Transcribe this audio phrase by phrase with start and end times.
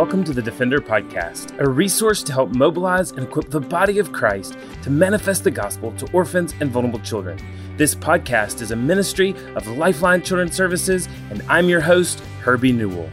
[0.00, 4.10] welcome to the Defender Podcast, a resource to help mobilize and equip the body of
[4.12, 7.38] Christ to manifest the gospel to orphans and vulnerable children.
[7.76, 13.10] This podcast is a ministry of Lifeline Children's Services, and I'm your host, Herbie Newell.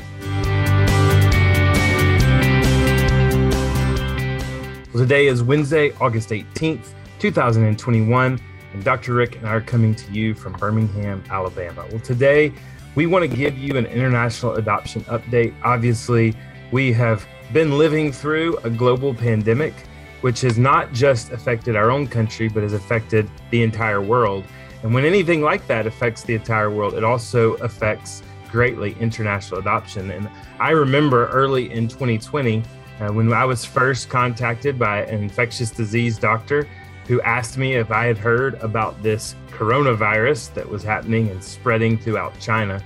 [4.93, 8.39] Well, today is Wednesday, August 18th, 2021,
[8.71, 9.13] and Dr.
[9.13, 11.85] Rick and I are coming to you from Birmingham, Alabama.
[11.91, 12.53] Well, today
[12.95, 15.53] we want to give you an international adoption update.
[15.63, 16.33] Obviously,
[16.71, 19.73] we have been living through a global pandemic,
[20.21, 24.43] which has not just affected our own country, but has affected the entire world.
[24.83, 30.11] And when anything like that affects the entire world, it also affects greatly international adoption.
[30.11, 32.63] And I remember early in 2020,
[32.99, 36.67] uh, when I was first contacted by an infectious disease doctor
[37.07, 41.97] who asked me if I had heard about this coronavirus that was happening and spreading
[41.97, 42.81] throughout China.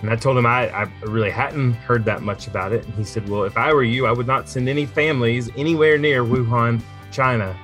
[0.00, 2.84] And I told him I, I, really hadn't heard that much about it.
[2.84, 5.98] And he said, Well, if I were you, I would not send any families anywhere
[5.98, 7.56] near Wuhan, China.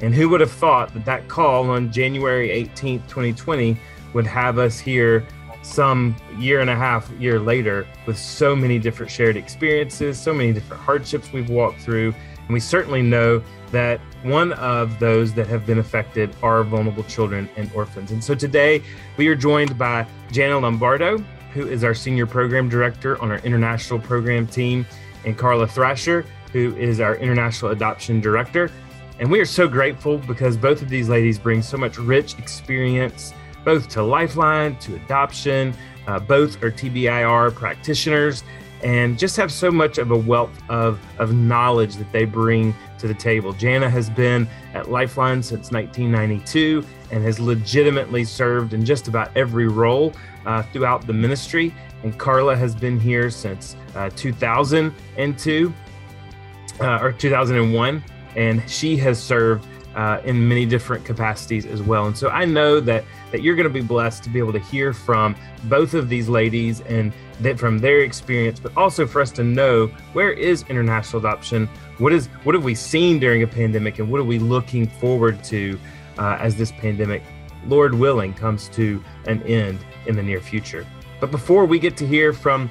[0.00, 3.78] And who would have thought that that call on January 18th, 2020
[4.14, 5.26] would have us here
[5.62, 10.52] some year and a half year later with so many different shared experiences, so many
[10.52, 12.14] different hardships we've walked through.
[12.38, 17.48] And we certainly know that one of those that have been affected are vulnerable children
[17.56, 18.12] and orphans.
[18.12, 18.82] And so today
[19.16, 21.24] we are joined by Jana Lombardo,
[21.56, 24.84] who is our senior program director on our international program team,
[25.24, 28.70] and Karla Thrasher, who is our international adoption director.
[29.18, 33.32] And we are so grateful because both of these ladies bring so much rich experience,
[33.64, 35.74] both to Lifeline, to adoption.
[36.06, 38.44] Uh, both are TBRI practitioners
[38.82, 43.08] and just have so much of a wealth of, of knowledge that they bring to
[43.08, 43.52] the table.
[43.52, 49.68] Jana has been at Lifeline since 1992 and has legitimately served in just about every
[49.68, 50.12] role
[50.44, 51.74] uh, throughout the ministry.
[52.02, 55.74] And Karla has been here since uh, 2002
[56.80, 58.04] uh, or 2001,
[58.36, 59.66] and she has served
[59.96, 62.06] uh, in many different capacities as well.
[62.06, 64.60] And so I know that that you're going to be blessed to be able to
[64.60, 65.34] hear from
[65.64, 69.86] both of these ladies and that from their experience, but also for us to know
[70.12, 71.66] where is international adoption,
[71.98, 75.42] what is what have we seen during a pandemic, and what are we looking forward
[75.44, 75.78] to
[76.18, 77.22] uh, as this pandemic,
[77.66, 80.86] Lord willing, comes to an end in the near future.
[81.20, 82.70] But before we get to hear from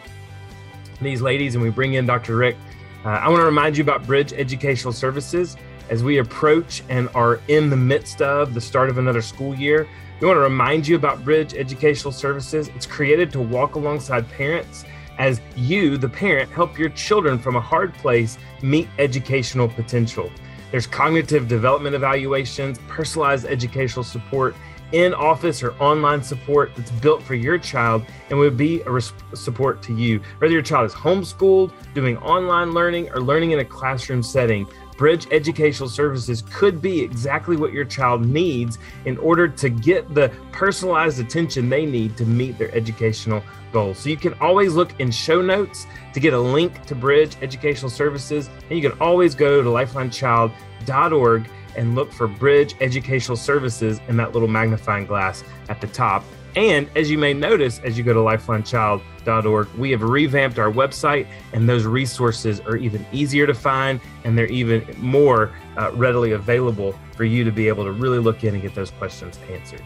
[1.01, 2.35] these ladies and we bring in Dr.
[2.35, 2.55] Rick,
[3.03, 5.57] uh, I want to remind you about Bridge Educational Services
[5.89, 9.87] as we approach and are in the midst of the start of another school year.
[10.19, 12.69] We want to remind you about Bridge Educational Services.
[12.69, 14.85] It's created to walk alongside parents
[15.17, 20.29] as you, the parent, help your children from a hard place meet educational potential.
[20.71, 24.55] There's cognitive development evaluations, personalized educational support,
[24.91, 29.13] in office or online support that's built for your child and would be a res-
[29.33, 30.21] support to you.
[30.37, 35.27] Whether your child is homeschooled, doing online learning, or learning in a classroom setting, Bridge
[35.31, 41.19] Educational Services could be exactly what your child needs in order to get the personalized
[41.19, 43.99] attention they need to meet their educational goals.
[43.99, 47.89] So you can always look in show notes to get a link to Bridge Educational
[47.89, 54.15] Services, and you can always go to lifelinechild.org and look for Bridge Educational Services in
[54.17, 56.23] that little magnifying glass at the top.
[56.55, 61.27] And as you may notice, as you go to lifelinechild.org, we have revamped our website,
[61.51, 66.97] and those resources are even easier to find and they're even more uh, readily available
[67.15, 69.81] for you to be able to really look in and get those questions answered.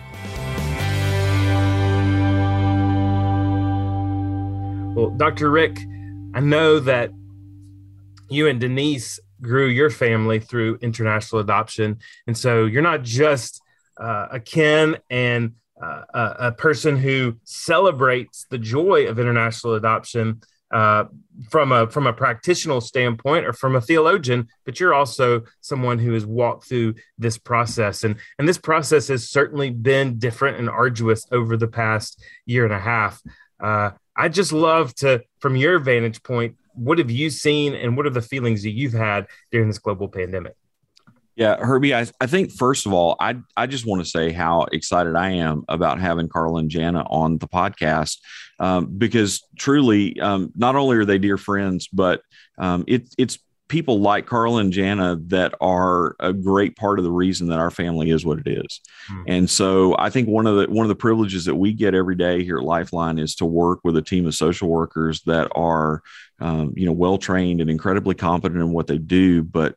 [4.96, 5.50] Well, Dr.
[5.50, 5.80] Rick,
[6.36, 7.12] I know that
[8.30, 11.98] you and Denise grew your family through international adoption.
[12.28, 13.62] And so you're not just
[14.00, 20.42] uh, a kin and uh, a, person who celebrates the joy of international adoption
[20.72, 21.06] uh,
[21.50, 26.14] from a from a practitioner standpoint or from a theologian, but you're also someone who
[26.14, 31.26] has walked through this process, and and this process has certainly been different and arduous
[31.32, 33.22] over the past year and a half.
[33.60, 38.06] Uh, I just love to, from your vantage point, what have you seen and what
[38.06, 40.56] are the feelings that you've had during this global pandemic?
[41.40, 44.64] Yeah, Herbie, I, I think first of all, I I just want to say how
[44.74, 48.18] excited I am about having Carl and Jana on the podcast
[48.60, 52.24] um, because truly, um, not only are they dear friends, but
[52.58, 53.40] um, it, it's
[53.70, 57.72] people like Carl and Jana that are a great part of the reason that our
[57.72, 58.82] family is what it is.
[59.10, 59.24] Mm-hmm.
[59.28, 62.16] And so I think one of the one of the privileges that we get every
[62.16, 66.02] day here at Lifeline is to work with a team of social workers that are
[66.42, 69.76] um, you know well trained and incredibly competent in what they do, but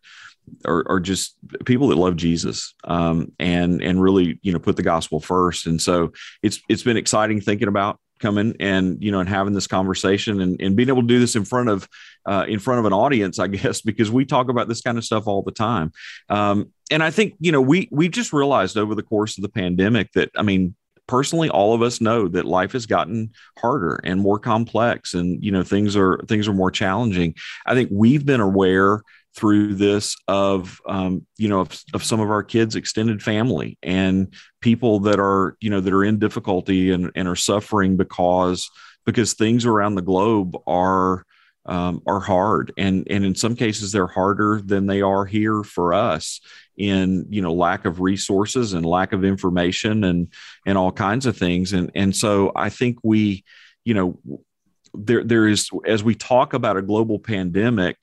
[0.65, 4.83] are, are just people that love Jesus um, and and really you know put the
[4.83, 5.67] gospel first.
[5.67, 6.13] And so
[6.43, 10.59] it's it's been exciting thinking about coming and you know and having this conversation and,
[10.63, 11.87] and being able to do this in front of
[12.25, 15.05] uh, in front of an audience i guess because we talk about this kind of
[15.05, 15.93] stuff all the time
[16.31, 19.49] um, and i think you know we we just realized over the course of the
[19.49, 20.75] pandemic that i mean
[21.09, 25.51] personally all of us know that life has gotten harder and more complex and you
[25.51, 27.35] know things are things are more challenging
[27.67, 29.03] i think we've been aware
[29.35, 34.35] through this of um, you know of, of, some of our kids extended family and
[34.61, 38.71] people that are you know that are in difficulty and, and are suffering because
[39.05, 41.25] because things around the globe are
[41.67, 42.73] um, are hard.
[42.77, 46.41] And and in some cases they're harder than they are here for us
[46.77, 50.29] in you know lack of resources and lack of information and
[50.67, 51.73] and all kinds of things.
[51.73, 53.45] And and so i think we
[53.85, 54.19] you know
[54.95, 57.97] there there is as we talk about a global pandemic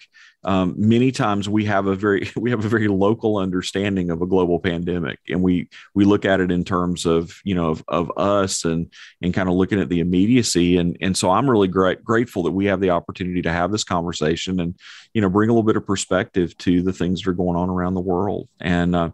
[0.44, 4.26] um, many times we have a very we have a very local understanding of a
[4.26, 8.12] global pandemic and we we look at it in terms of you know of, of
[8.18, 8.92] us and
[9.22, 10.78] and kind of looking at the immediacy.
[10.78, 13.84] And and so i'm really great grateful that we have the opportunity to have this
[13.84, 14.76] conversation and
[15.14, 17.70] you know bring a little bit of perspective to the things that are going on
[17.70, 18.48] around the world.
[18.60, 19.12] And uh,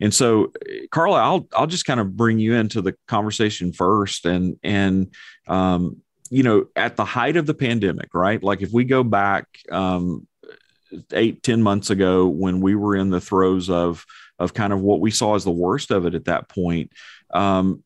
[0.00, 0.52] and so
[0.90, 4.26] karla i'll i'll just kind of bring you into the conversation first.
[4.26, 5.14] And and
[5.48, 8.42] um, you know at the height of the pandemic right?
[8.42, 10.26] Like if we go back um,
[11.12, 14.04] eight ten months ago when we were in the throes of
[14.38, 16.92] of kind of what we saw as the worst of it at that point.
[17.32, 17.82] Um,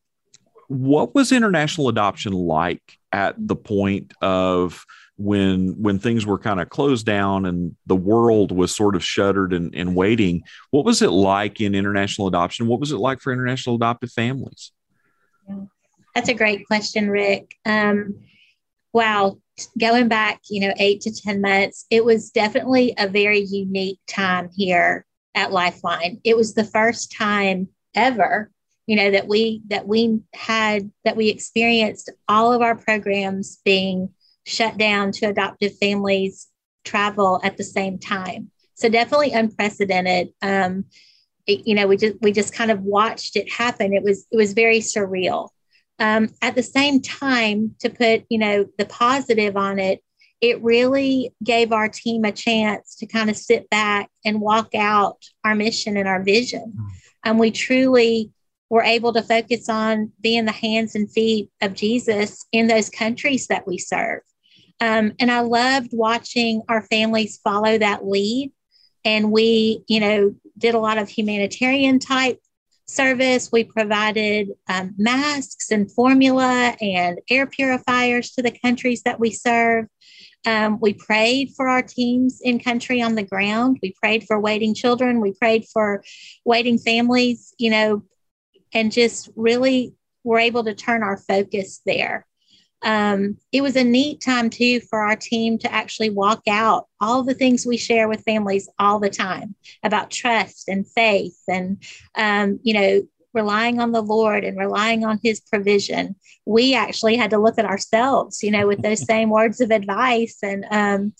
[0.67, 4.85] what was international adoption like at the point of
[5.17, 9.53] when when things were kind of closed down and the world was sort of shuttered
[9.53, 10.43] and, and waiting?
[10.71, 12.67] What was it like in international adoption?
[12.67, 14.71] What was it like for international adoptive families?
[16.15, 17.55] That's a great question rick.
[17.65, 18.19] Um,
[18.93, 19.37] wow
[19.79, 24.49] going back, you know, eight to 10 months, it was definitely a very unique time
[24.55, 25.05] here
[25.35, 26.19] at Lifeline.
[26.23, 28.51] It was the first time ever,
[28.85, 34.09] you know, that we that we had that we experienced all of our programs being
[34.45, 36.47] shut down to adoptive families
[36.83, 38.51] travel at the same time.
[38.75, 40.29] So definitely unprecedented.
[40.41, 40.85] Um,
[41.45, 43.93] it, you know, we just we just kind of watched it happen.
[43.93, 45.49] It was it was very surreal.
[46.01, 50.03] Um, at the same time, to put you know the positive on it,
[50.41, 55.17] it really gave our team a chance to kind of sit back and walk out
[55.45, 56.73] our mission and our vision.
[56.75, 56.87] Mm.
[57.23, 58.31] And we truly
[58.69, 63.47] were able to focus on being the hands and feet of Jesus in those countries
[63.47, 64.21] that we serve.
[64.79, 68.51] Um, and I loved watching our families follow that lead.
[69.05, 72.39] And we, you know, did a lot of humanitarian type
[72.91, 73.51] service.
[73.51, 79.87] We provided um, masks and formula and air purifiers to the countries that we serve.
[80.45, 83.79] Um, we prayed for our teams in country on the ground.
[83.81, 85.21] We prayed for waiting children.
[85.21, 86.03] We prayed for
[86.45, 88.03] waiting families, you know,
[88.73, 92.25] and just really were able to turn our focus there
[92.83, 97.23] um, it was a neat time too for our team to actually walk out all
[97.23, 101.83] the things we share with families all the time about trust and faith and
[102.15, 103.01] um, you know
[103.33, 106.15] relying on the lord and relying on his provision.
[106.45, 110.39] We actually had to look at ourselves you know with those same words of advice
[110.41, 111.13] and um,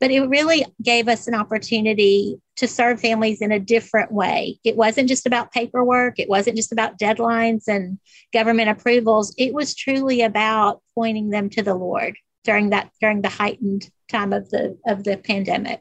[0.00, 4.58] but it really gave us an opportunity to serve families in a different way.
[4.64, 7.98] It wasn't just about paperwork, it wasn't just about deadlines and
[8.32, 9.34] government approvals.
[9.38, 14.32] It was truly about pointing them to the Lord during that during the heightened time
[14.32, 15.80] of the of the pandemic.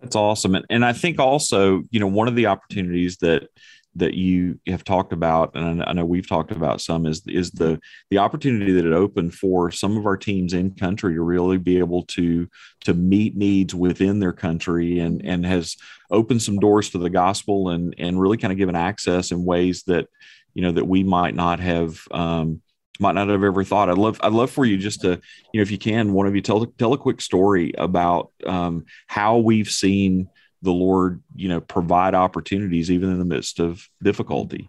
[0.00, 0.54] That's awesome.
[0.54, 3.48] And, and I think also, you know, one of the opportunities that
[3.96, 7.80] that you have talked about, and I know we've talked about some, is is the
[8.10, 11.78] the opportunity that it opened for some of our teams in country to really be
[11.78, 12.48] able to
[12.84, 15.76] to meet needs within their country, and and has
[16.10, 19.82] opened some doors to the gospel, and and really kind of given access in ways
[19.84, 20.06] that
[20.54, 22.00] you know that we might not have.
[22.10, 22.62] Um,
[23.00, 23.88] might not have ever thought.
[23.88, 26.34] I'd love, I'd love for you just to, you know, if you can, one of
[26.34, 30.28] you tell tell a quick story about um, how we've seen
[30.62, 34.68] the Lord, you know, provide opportunities even in the midst of difficulty.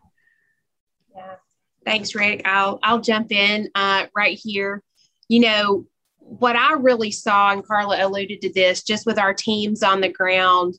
[1.15, 1.35] Yeah.
[1.85, 2.43] Thanks, Rick.
[2.45, 4.83] I'll I'll jump in uh, right here.
[5.27, 5.85] You know,
[6.19, 10.09] what I really saw, and Karla alluded to this, just with our teams on the
[10.09, 10.75] ground,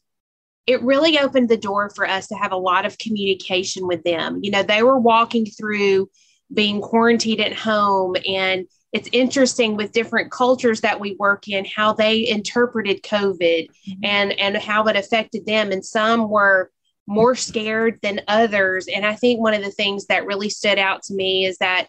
[0.66, 4.40] it really opened the door for us to have a lot of communication with them.
[4.42, 6.08] You know, they were walking through
[6.52, 11.92] being quarantined at home and it's interesting with different cultures that we work in how
[11.92, 14.04] they interpreted covid mm-hmm.
[14.04, 16.70] and and how it affected them and some were
[17.06, 21.02] more scared than others and i think one of the things that really stood out
[21.02, 21.88] to me is that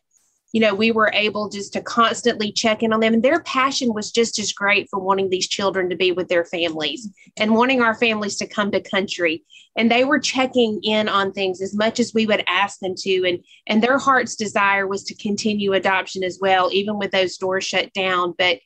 [0.53, 3.15] you know, we were able just to constantly check in on them.
[3.15, 6.45] And their passion was just as great for wanting these children to be with their
[6.45, 9.43] families and wanting our families to come to country.
[9.75, 13.25] And they were checking in on things as much as we would ask them to.
[13.27, 17.63] And, and their heart's desire was to continue adoption as well, even with those doors
[17.63, 18.35] shut down.
[18.37, 18.59] But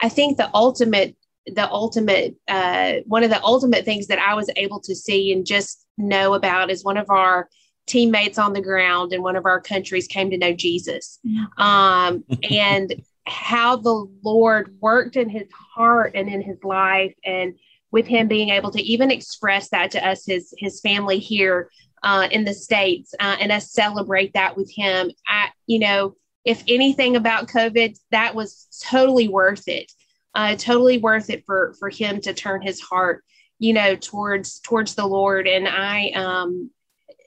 [0.00, 1.14] I think the ultimate
[1.46, 5.44] the ultimate uh, one of the ultimate things that I was able to see and
[5.44, 7.50] just know about is one of our
[7.86, 11.18] teammates on the ground in one of our countries came to know Jesus.
[11.56, 12.94] Um, and
[13.26, 17.54] how the Lord worked in his heart and in his life, and
[17.90, 21.70] with him being able to even express that to us, his his family here
[22.02, 25.10] uh, in the states, uh, and us celebrate that with him.
[25.26, 29.90] I, you know, if anything about COVID, that was totally worth it.
[30.34, 33.22] Uh, totally worth it for for him to turn his heart,
[33.60, 35.46] you know, towards towards the Lord.
[35.46, 36.70] And I um,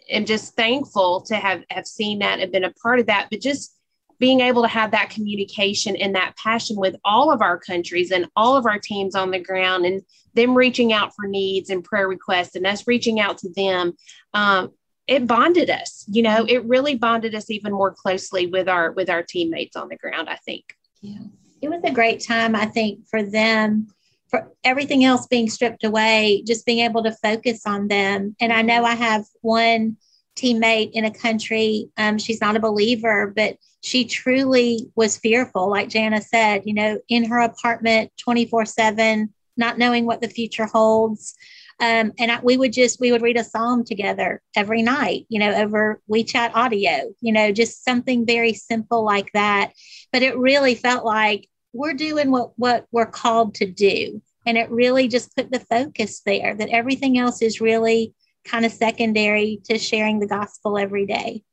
[0.10, 3.28] am just thankful to have have seen that and been a part of that.
[3.30, 3.78] But just
[4.20, 8.28] being able to have that communication and that passion with all of our countries and
[8.36, 10.02] all of our teams on the ground and
[10.34, 13.94] them reaching out for needs and prayer requests and us reaching out to them
[14.34, 14.72] um,
[15.08, 19.10] it bonded us you know it really bonded us even more closely with our with
[19.10, 21.20] our teammates on the ground i think yeah
[21.62, 23.88] it was a great time i think for them
[24.30, 28.36] for everything else being stripped away, just being able to focus on them.
[28.40, 29.98] And I know I have one
[30.36, 35.90] teammate in a country, um, she's not a believer, but she truly was fearful, like
[35.90, 41.36] Jana said, you know, in her apartment 24 7, not knowing what the future holds.
[41.80, 45.40] Um, and I, we would just we would read a psalm together every night you
[45.40, 49.74] know over wechat audio you know just something very simple like that
[50.12, 54.22] but it really felt like we're doing what what we're called to do.
[54.46, 58.14] And it really just put the focus there that everything else is really
[58.46, 61.44] kind of secondary to sharing the gospel every day.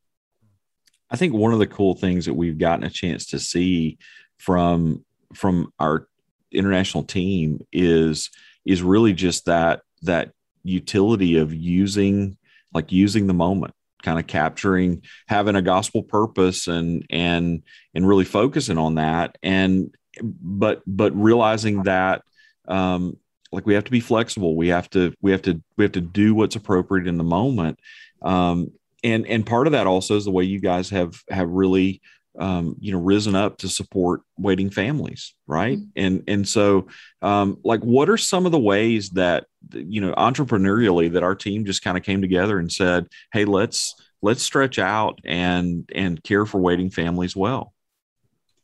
[1.10, 3.98] I think one of the cool things that we've gotten a chance to see
[4.38, 5.04] from
[5.34, 6.08] from our
[6.50, 8.30] international team is
[8.64, 10.30] is really just that that
[10.62, 12.38] utility of using
[12.72, 17.62] like using the moment kind of capturing having a gospel purpose and and
[17.94, 19.36] and really focusing on that.
[19.42, 22.23] And but but realizing that
[22.68, 23.16] um,
[23.52, 24.56] like we have to be flexible.
[24.56, 27.78] We have to we have to we have to do what's appropriate in the moment.
[28.23, 32.00] Um, and and part of that also is the way you guys have have really
[32.38, 35.78] um, you know risen up to support waiting families right?
[35.78, 35.90] Mm-hmm.
[35.97, 36.88] and and so
[37.23, 41.64] um, like what are some of the ways that you know entrepreneurially that our team
[41.64, 46.47] just kind of came together and said hey let's let's stretch out and and care
[46.47, 47.73] for waiting families well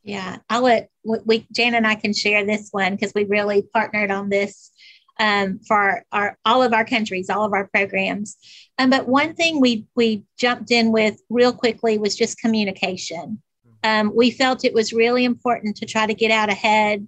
[0.03, 4.11] yeah, I'll let we Jan and I can share this one because we really partnered
[4.11, 4.71] on this
[5.19, 8.37] um, for our, our, all of our countries, all of our programs.
[8.79, 13.43] Um, but one thing we we jumped in with real quickly was just communication.
[13.85, 17.07] Um, we felt it was really important to try to get out ahead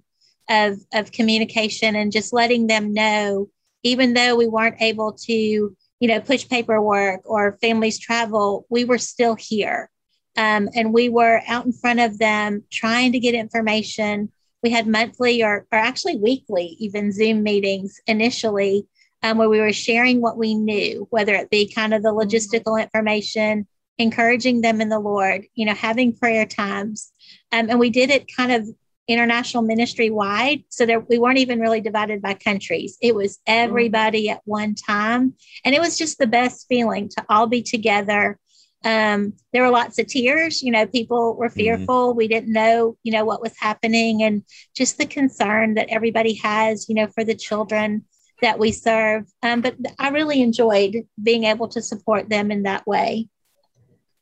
[0.49, 3.49] of of communication and just letting them know,
[3.81, 8.99] even though we weren't able to, you know, push paperwork or families travel, we were
[8.99, 9.89] still here
[10.35, 14.31] um, and we were out in front of them trying to get information.
[14.63, 18.87] We had monthly or, or actually weekly, even Zoom meetings initially,
[19.21, 22.81] um, where we were sharing what we knew, whether it be kind of the logistical
[22.81, 27.11] information, encouraging them in the Lord, you know, having prayer times.
[27.51, 28.67] Um, and we did it kind of
[29.07, 30.63] international ministry wide.
[30.69, 32.97] So that we weren't even really divided by countries.
[33.01, 35.33] It was everybody at one time.
[35.65, 38.39] And it was just the best feeling to all be together
[38.83, 40.61] um, there were lots of tears.
[40.61, 41.59] You know, people were mm-hmm.
[41.59, 42.09] fearful.
[42.09, 42.17] Mm-hmm.
[42.17, 44.43] We didn't know, you know, what was happening, and
[44.75, 48.05] just the concern that everybody has, you know, for the children
[48.41, 49.25] that we serve.
[49.41, 53.29] Um, but I really enjoyed being able to support them in that way.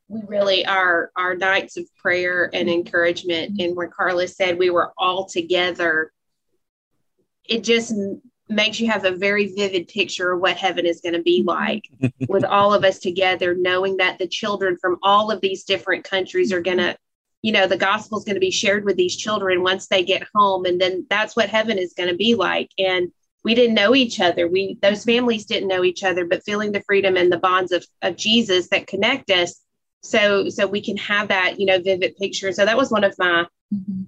[0.07, 2.79] We really are our nights of prayer and mm-hmm.
[2.79, 3.59] encouragement.
[3.59, 6.11] And when Karla said we were all together,
[7.45, 7.93] it just
[8.51, 11.89] makes you have a very vivid picture of what heaven is going to be like
[12.27, 16.51] with all of us together, knowing that the children from all of these different countries
[16.51, 16.95] are going to,
[17.41, 20.27] you know, the gospel is going to be shared with these children once they get
[20.35, 20.65] home.
[20.65, 22.69] And then that's what heaven is going to be like.
[22.77, 23.11] And
[23.43, 24.47] we didn't know each other.
[24.47, 27.85] We, those families didn't know each other, but feeling the freedom and the bonds of,
[28.01, 29.59] of Jesus that connect us.
[30.03, 32.51] So, so we can have that, you know, vivid picture.
[32.51, 34.03] So that was one of my, mm-hmm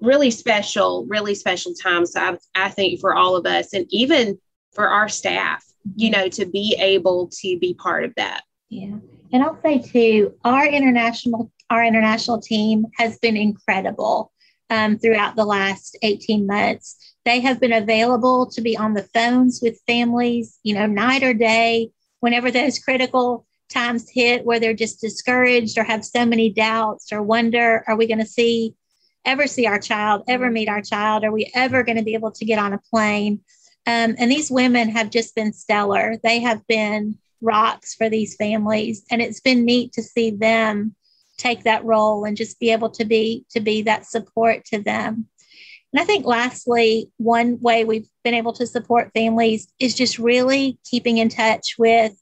[0.00, 2.14] really special, really special times.
[2.16, 4.38] I, I think for all of us and even
[4.72, 8.42] for our staff, you know, to be able to be part of that.
[8.68, 8.96] Yeah.
[9.32, 14.32] And I'll say too, our international our international team has been incredible
[14.70, 16.96] um, throughout the last 18 months.
[17.24, 21.34] They have been available to be on the phones with families, you know, night or
[21.34, 27.12] day, whenever those critical times hit where they're just discouraged or have so many doubts
[27.12, 28.74] or wonder, are we going to see
[29.26, 31.24] ever see our child, ever meet our child?
[31.24, 33.40] Are we ever going to be able to get on a plane?
[33.86, 36.16] Um, and these women have just been stellar.
[36.22, 40.94] They have been rocks for these families, and it's been neat to see them
[41.36, 45.26] take that role and just be able to be to be that support to them.
[45.92, 50.78] And I think lastly, one way we've been able to support families is just really
[50.84, 52.14] keeping in touch with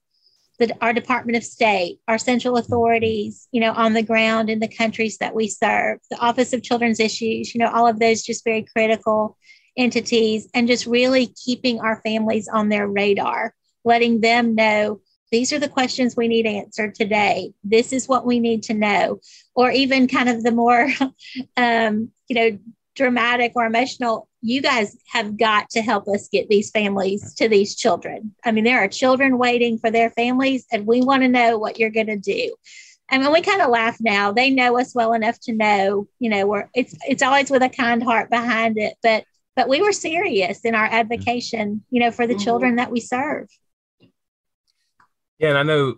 [0.67, 4.69] the, our Department of State, our central authorities, you know, on the ground in the
[4.69, 8.45] countries that we serve, the Office of Children's Issues, you know, all of those just
[8.45, 9.37] very critical
[9.77, 13.55] entities, and just really keeping our families on their radar,
[13.85, 15.01] letting them know
[15.33, 17.53] these are the questions we need answered today.
[17.65, 19.21] This is what we need to know,
[19.57, 20.89] or even kind of the more,
[21.57, 22.59] um, you know,
[22.95, 27.75] dramatic or emotional, you guys have got to help us get these families to these
[27.75, 28.35] children.
[28.45, 31.79] I mean, there are children waiting for their families, and we want to know what
[31.79, 32.55] you're going to do.
[33.11, 36.31] I mean, we kind of laugh now, they know us well enough to know, you
[36.31, 39.25] know, we're it's it's always with a kind heart behind it, but
[39.57, 42.43] but we were serious in our advocacy, you know, for the mm-hmm.
[42.43, 43.49] children that we serve.
[45.39, 45.97] Yeah, and I know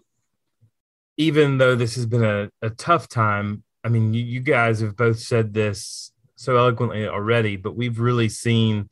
[1.16, 4.96] even though this has been a, a tough time, I mean, you, you guys have
[4.96, 8.88] both said this so eloquently already, but we've really seen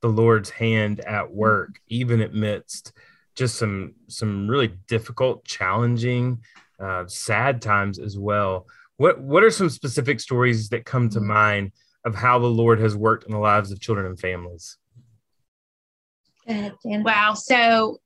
[0.00, 2.92] the Lord's hand at work, even amidst
[3.34, 6.42] just some some really difficult, challenging,
[6.80, 8.66] uh, sad times as well.
[8.96, 11.72] What what are some specific stories that come to mind
[12.04, 14.76] of how the Lord has worked in the lives of children and families?
[16.84, 17.34] Wow.
[17.34, 17.98] So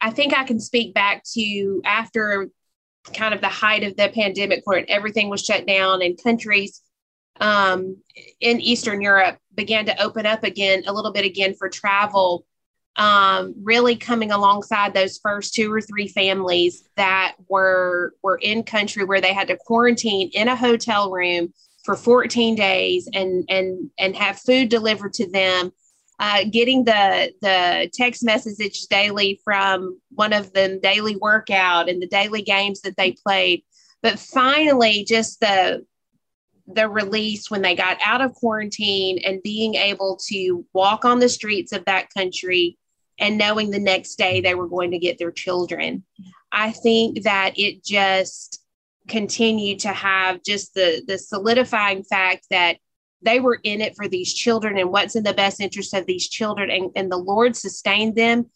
[0.00, 2.48] I think I can speak back to after
[3.14, 6.82] kind of the height of the pandemic where everything was shut down and countries
[7.40, 7.96] um,
[8.40, 12.46] in Eastern Europe began to open up again a little bit again for travel,
[12.96, 19.04] um, really coming alongside those first two or three families that were were in country
[19.04, 21.52] where they had to quarantine in a hotel room
[21.84, 25.72] for 14 days and and and have food delivered to them.
[26.18, 32.06] Uh, getting the the text messages daily from one of them daily workout and the
[32.06, 33.62] daily games that they played
[34.02, 35.84] but finally just the
[36.66, 41.28] the release when they got out of quarantine and being able to walk on the
[41.28, 42.76] streets of that country
[43.18, 46.04] and knowing the next day they were going to get their children.
[46.52, 48.62] I think that it just
[49.08, 52.78] continued to have just the the solidifying fact that
[53.22, 56.28] they were in it for these children and what's in the best interest of these
[56.28, 58.46] children and, and the lord sustained them.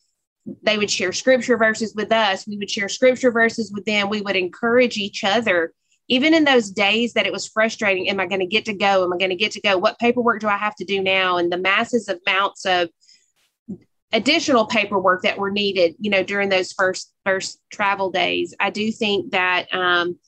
[0.62, 2.46] They would share scripture verses with us.
[2.46, 4.08] We would share scripture verses with them.
[4.08, 5.72] We would encourage each other
[6.10, 9.04] even in those days that it was frustrating am i going to get to go?
[9.04, 9.78] Am i going to get to go?
[9.78, 11.38] What paperwork do i have to do now?
[11.38, 12.90] And the masses of amounts of
[14.12, 18.54] additional paperwork that were needed you know during those first first travel days.
[18.60, 20.18] I do think that um,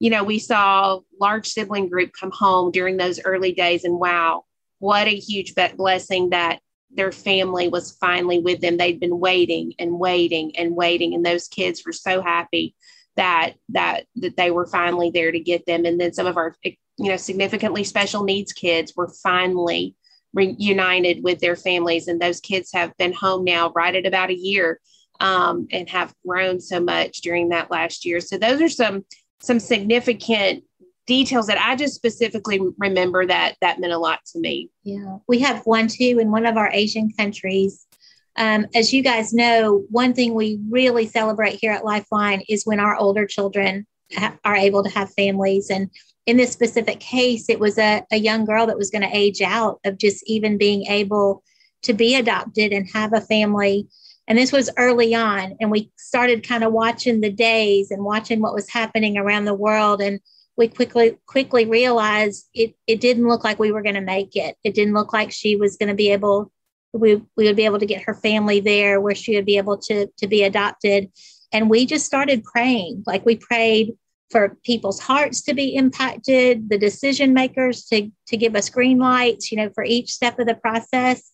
[0.00, 4.44] you know we saw large sibling group come home during those early days and wow
[4.80, 8.76] what a huge blessing that their family was finally with them.
[8.76, 12.74] They'd been waiting and waiting and waiting and those kids were so happy
[13.18, 15.84] that that that they were finally there to get them.
[15.84, 19.94] And then some of our you know significantly special needs kids were finally
[20.32, 22.08] reunited with their families.
[22.08, 24.80] And those kids have been home now right at about a year
[25.20, 28.20] um, and have grown so much during that last year.
[28.20, 29.04] So those are some
[29.40, 30.64] some significant
[31.06, 34.70] details that i just specifically remember that that meant a lot to me.
[34.84, 35.18] Yeah.
[35.26, 37.86] We have one too in one of our asian countries
[38.36, 42.80] um, as you guys know, one thing we really celebrate here at Lifeline is when
[42.80, 43.86] our older children
[44.16, 45.70] ha- are able to have families.
[45.70, 45.90] And
[46.26, 49.40] in this specific case, it was a, a young girl that was going to age
[49.40, 51.42] out of just even being able
[51.82, 53.88] to be adopted and have a family.
[54.26, 55.56] And this was early on.
[55.60, 59.54] And we started kind of watching the days and watching what was happening around the
[59.54, 60.00] world.
[60.02, 60.20] And
[60.56, 64.56] we quickly quickly realized it, it didn't look like we were going to make it.
[64.64, 66.52] It didn't look like she was going to be able
[66.92, 69.78] we, we would be able to get her family there where she would be able
[69.78, 71.10] to, to be adopted.
[71.52, 73.04] And we just started praying.
[73.06, 73.94] Like we prayed
[74.30, 79.50] for people's hearts to be impacted, the decision makers to, to give us green lights,
[79.50, 81.30] you know, for each step of the process.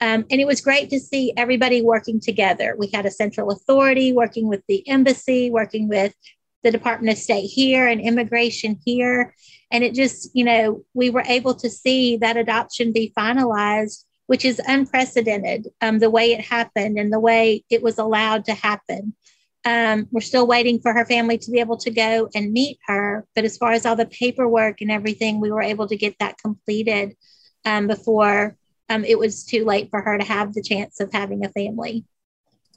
[0.00, 2.74] Um, and it was great to see everybody working together.
[2.78, 6.14] We had a central authority working with the embassy, working with
[6.62, 9.34] the Department of State here and immigration here.
[9.70, 14.44] And it just, you know, we were able to see that adoption be finalized which
[14.44, 19.12] is unprecedented um, the way it happened and the way it was allowed to happen.
[19.64, 23.26] Um, we're still waiting for her family to be able to go and meet her.
[23.34, 26.38] But as far as all the paperwork and everything, we were able to get that
[26.38, 27.16] completed
[27.64, 28.56] um, before
[28.88, 32.04] um, it was too late for her to have the chance of having a family.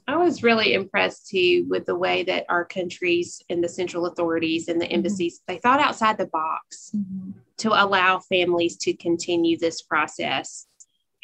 [0.08, 4.66] I was really impressed too with the way that our countries and the central authorities
[4.66, 4.94] and the mm-hmm.
[4.94, 5.54] embassies mm-hmm.
[5.54, 7.30] they thought outside the box mm-hmm.
[7.58, 10.66] to allow families to continue this process.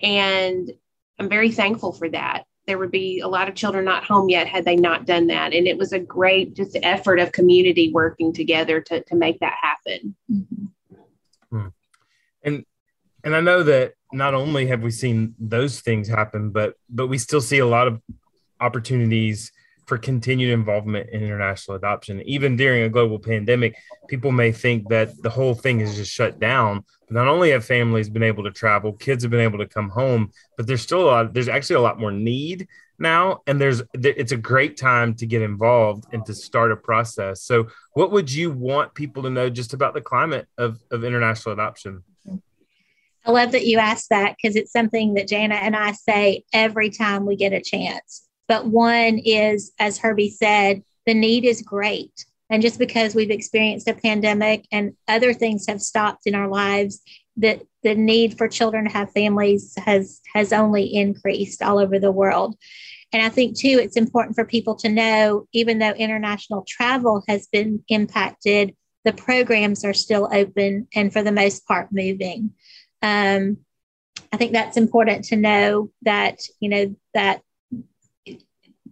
[0.03, 0.73] And
[1.19, 2.45] I'm very thankful for that.
[2.67, 5.53] There would be a lot of children not home yet had they not done that.
[5.53, 9.57] And it was a great just effort of community working together to, to make that
[9.61, 10.15] happen.
[10.31, 10.67] Mm-hmm.
[11.51, 11.69] Hmm.
[12.43, 12.65] And
[13.25, 17.19] and I know that not only have we seen those things happen, but but we
[17.19, 18.01] still see a lot of
[18.61, 19.53] opportunities
[19.91, 22.23] for continued involvement in international adoption.
[22.23, 23.75] Even during a global pandemic,
[24.07, 26.85] people may think that the whole thing is just shut down.
[27.09, 29.89] But not only have families been able to travel, kids have been able to come
[29.89, 32.69] home, but there's still a lot, there's actually a lot more need
[33.01, 33.41] now.
[33.49, 37.43] And there's, it's a great time to get involved and to start a process.
[37.43, 41.53] So, what would you want people to know just about the climate of, of international
[41.53, 42.05] adoption?
[43.27, 46.91] I love that you asked that because it's something that Jana and I say every
[46.91, 52.27] time we get a chance but one is, as Herbie said, the need is great.
[52.51, 57.01] And just because we've experienced a pandemic and other things have stopped in our lives,
[57.37, 62.11] that the need for children to have families has has only increased all over the
[62.11, 62.57] world.
[63.13, 67.47] And I think too, it's important for people to know, even though international travel has
[67.47, 72.51] been impacted, the programs are still open and for the most part moving.
[73.01, 73.59] Um,
[74.33, 77.43] I think that's important to know that you know that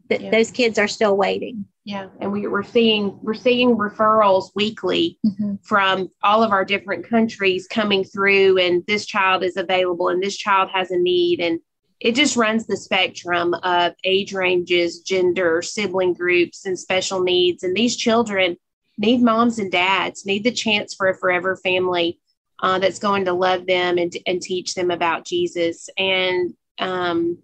[0.08, 0.30] that yeah.
[0.30, 1.64] those kids are still waiting.
[1.84, 5.54] Yeah, and we, are seeing we're seeing referrals weekly mm-hmm.
[5.62, 10.36] from all of our different countries coming through, and this child is available, and this
[10.36, 11.60] child has a need, and
[12.00, 17.62] it just runs the spectrum of age ranges, gender, sibling groups, and special needs.
[17.62, 18.56] And these children
[18.98, 22.20] need moms and dads, need the chance for a forever family
[22.62, 25.88] uh, that's going to love them and, and teach them about Jesus.
[25.96, 27.38] And um,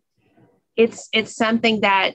[0.77, 2.15] it's it's something that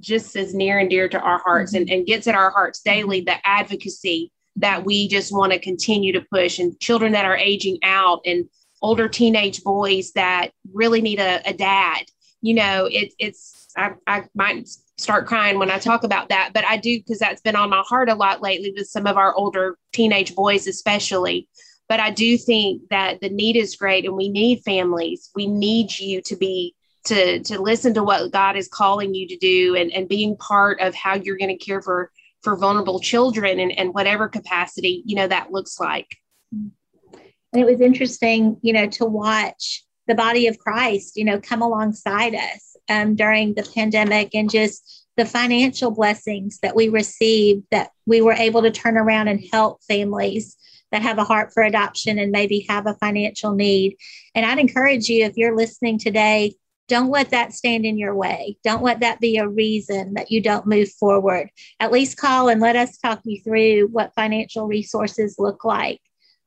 [0.00, 1.82] just as near and dear to our hearts mm-hmm.
[1.82, 6.12] and, and gets at our hearts daily the advocacy that we just want to continue
[6.12, 8.48] to push and children that are aging out and
[8.82, 12.04] older teenage boys that really need a, a dad.
[12.42, 16.64] You know it, it's I, I might start crying when i talk about that but
[16.64, 19.34] i do because that's been on my heart a lot lately with some of our
[19.34, 21.48] older teenage boys especially.
[21.88, 25.30] But i do think that the need is great and we need families.
[25.34, 29.36] We need you to be to to listen to what God is calling you to
[29.36, 32.10] do and, and being part of how you're going to care for
[32.42, 36.16] for vulnerable children and, and whatever capacity you know that looks like.
[36.52, 41.62] And it was interesting, you know, to watch the body of Christ, you know, come
[41.62, 47.90] alongside us um, during the pandemic and just the financial blessings that we received that
[48.06, 50.56] we were able to turn around and help families
[50.90, 53.96] that have a heart for adoption and maybe have a financial need.
[54.34, 56.54] And I'd encourage you, if you're listening today,
[56.88, 58.58] don't let that stand in your way.
[58.62, 61.50] Don't let that be a reason that you don't move forward.
[61.80, 66.00] At least call and let us talk you through what financial resources look like.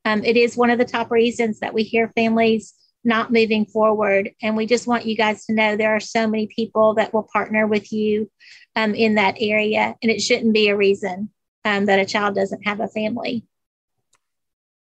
[0.06, 2.74] Um, it is one of the top reasons that we hear families
[3.04, 4.32] not moving forward.
[4.42, 7.28] And we just want you guys to know there are so many people that will
[7.32, 8.30] partner with you
[8.76, 9.96] um, in that area.
[10.02, 11.30] And it shouldn't be a reason
[11.66, 13.46] um, that a child doesn't have a family.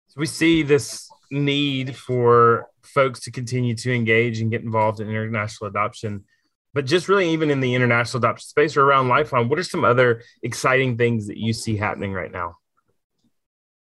[0.07, 5.09] So we see this need for folks to continue to engage and get involved in
[5.09, 6.23] international adoption.
[6.73, 9.85] But just really even in the international adoption space or around lifeline what are some
[9.85, 12.57] other exciting things that you see happening right now?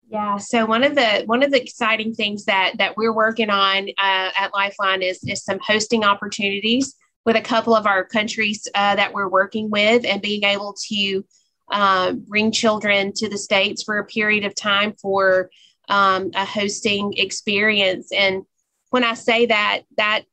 [0.09, 3.89] Yeah so one of the one of the exciting things that that we're working on
[3.89, 6.95] uh, at lifeline is is some hosting opportunities
[7.25, 11.23] with a couple of our countries uh, that we're working with and being able to
[11.71, 15.49] uh, bring children to the states for a period of time for
[15.89, 18.11] um, a hosting experience.
[18.11, 18.43] And
[18.89, 20.23] when I say that, that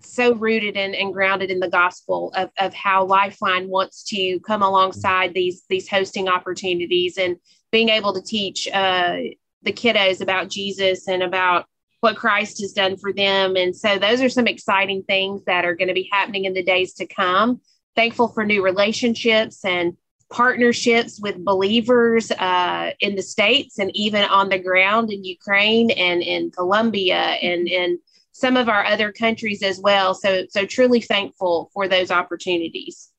[0.00, 4.62] so rooted and, and grounded in the gospel of, of how Lifeline wants to come
[4.62, 7.36] alongside these these hosting opportunities and
[7.70, 9.16] being able to teach uh,
[9.62, 11.66] the kiddos about Jesus and about
[12.00, 13.56] what Christ has done for them.
[13.56, 16.62] And so those are some exciting things that are going to be happening in the
[16.62, 17.60] days to come.
[17.96, 19.96] Thankful for new relationships and
[20.30, 26.22] partnerships with believers uh, in the states and even on the ground in Ukraine and
[26.22, 27.98] in Colombia and in
[28.32, 30.14] some of our other countries as well.
[30.14, 33.10] So so truly thankful for those opportunities.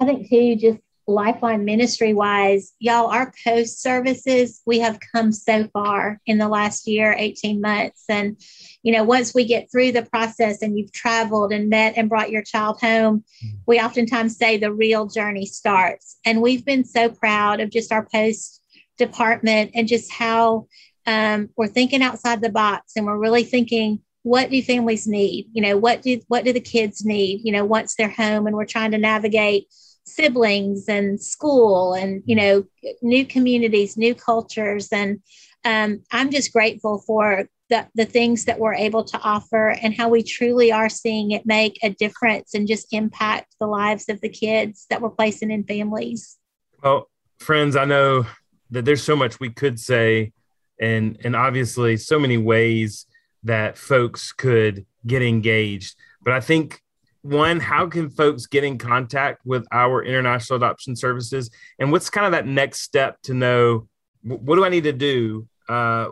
[0.00, 5.66] I think too, just Lifeline ministry wise, y'all, our post services, we have come so
[5.68, 8.04] far in the last year, 18 months.
[8.10, 8.36] And,
[8.82, 12.30] you know, once we get through the process and you've traveled and met and brought
[12.30, 13.24] your child home,
[13.66, 16.18] we oftentimes say the real journey starts.
[16.26, 18.62] And we've been so proud of just our post
[18.98, 20.66] department and just how
[21.06, 25.48] um, we're thinking outside the box and we're really thinking what do families need?
[25.52, 27.40] You know, what do what do the kids need?
[27.44, 29.68] You know, once they're home and we're trying to navigate
[30.08, 32.64] siblings and school and you know
[33.02, 35.20] new communities, new cultures, and
[35.64, 40.08] um, I'm just grateful for the, the things that we're able to offer and how
[40.08, 44.28] we truly are seeing it make a difference and just impact the lives of the
[44.28, 46.38] kids that we're placing in families.
[46.82, 48.26] Well, friends, I know
[48.70, 50.32] that there's so much we could say
[50.80, 53.06] and and obviously so many ways
[53.42, 55.96] that folks could get engaged.
[56.22, 56.82] But I think
[57.22, 61.50] one, how can folks get in contact with our international adoption services?
[61.78, 63.88] And what's kind of that next step to know
[64.22, 66.08] what do I need to do uh,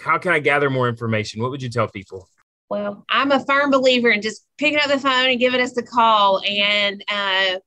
[0.00, 1.40] how can I gather more information?
[1.40, 2.28] What would you tell people?
[2.68, 5.82] Well, I'm a firm believer in just picking up the phone and giving us a
[5.82, 7.58] call, and uh,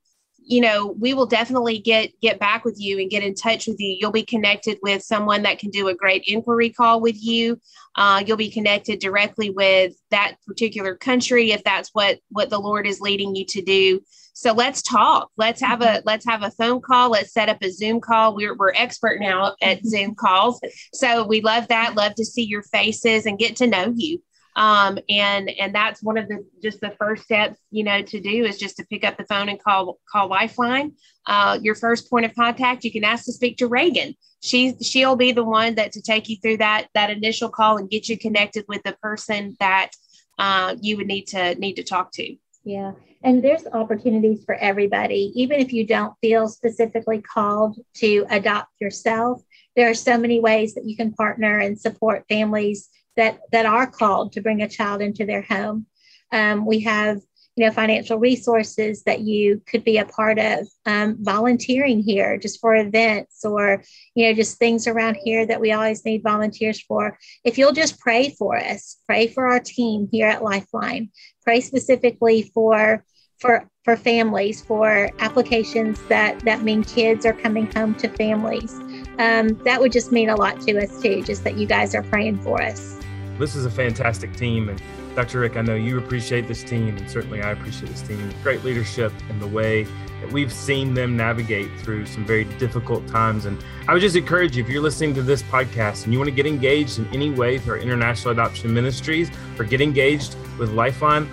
[0.45, 3.79] you know we will definitely get get back with you and get in touch with
[3.79, 3.97] you.
[3.99, 7.59] You'll be connected with someone that can do a great inquiry call with you.
[7.95, 12.87] Uh, you'll be connected directly with that particular country if that's what what the Lord
[12.87, 14.01] is leading you to do.
[14.37, 15.31] So let's talk.
[15.37, 16.01] Let's have a mm-hmm.
[16.05, 17.09] let's have a phone call.
[17.09, 18.35] Let's set up a Zoom call.
[18.35, 19.87] We're we're expert now at mm-hmm.
[19.87, 20.59] Zoom calls.
[20.93, 21.95] So we love that.
[21.95, 24.21] Love to see your faces and get to know you.
[24.55, 28.45] Um, and and that's one of the just the first steps you know to do
[28.45, 30.93] is just to pick up the phone and call call Lifeline.
[31.25, 34.15] Uh, your first point of contact, you can ask to speak to Reagan.
[34.41, 37.89] she she'll be the one that to take you through that that initial call and
[37.89, 39.91] get you connected with the person that
[40.39, 42.35] uh, you would need to need to talk to.
[42.63, 42.93] Yeah.
[43.23, 45.31] And there's opportunities for everybody.
[45.35, 49.41] Even if you don't feel specifically called to adopt yourself,
[49.75, 53.87] there are so many ways that you can partner and support families that, that are
[53.87, 55.85] called to bring a child into their home.
[56.31, 57.21] Um, we have
[57.55, 62.59] you know financial resources that you could be a part of um, volunteering here just
[62.59, 67.17] for events or you know just things around here that we always need volunteers for.
[67.43, 71.09] If you'll just pray for us pray for our team here at lifeline.
[71.43, 73.05] Pray specifically for
[73.39, 78.73] for for families for applications that that mean kids are coming home to families.
[79.17, 82.03] Um, that would just mean a lot to us too just that you guys are
[82.03, 82.94] praying for us
[83.39, 84.81] this is a fantastic team and
[85.15, 85.39] Dr.
[85.39, 88.33] Rick, I know you appreciate this team, and certainly I appreciate this team.
[88.43, 93.45] Great leadership and the way that we've seen them navigate through some very difficult times.
[93.45, 96.27] And I would just encourage you, if you're listening to this podcast and you want
[96.27, 100.71] to get engaged in any way through our international adoption ministries or get engaged with
[100.71, 101.29] Lifeline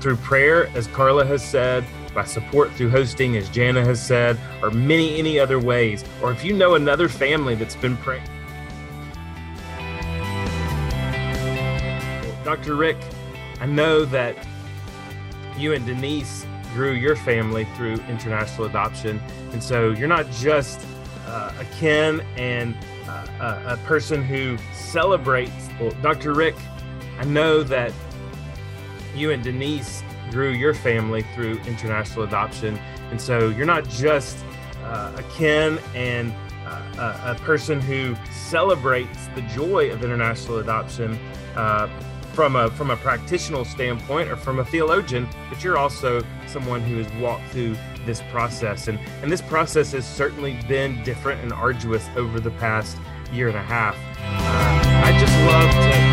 [0.00, 1.84] through prayer, as Karla has said,
[2.14, 6.42] by support through hosting, as Jana has said, or many, any other ways, or if
[6.42, 8.24] you know another family that's been praying
[12.44, 12.74] Dr.
[12.76, 12.98] Rick,
[13.60, 14.36] I know that
[15.56, 19.20] you and Denise grew your family through international adoption.
[19.52, 20.84] And so you're not just
[21.26, 22.76] uh, a kin and
[23.08, 25.68] uh, a, person who celebrates.
[25.80, 26.34] Well, Dr.
[26.34, 26.56] Rick,
[27.18, 27.92] I know that
[29.14, 32.78] you and Denise grew your family through international adoption.
[33.10, 34.36] And so you're not just
[34.82, 36.34] uh, a kin and
[36.66, 41.18] uh, a, a, person who celebrates the joy of international adoption,
[41.56, 41.88] uh,
[42.34, 47.02] from a from a practitioner standpoint or from a theologian, but you're also someone who
[47.02, 48.88] has walked through this process.
[48.88, 52.98] And, and this process has certainly been different and arduous over the past
[53.32, 53.96] year and a half.
[54.18, 56.03] Uh, I just love to